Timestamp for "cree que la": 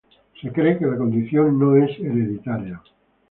0.51-0.97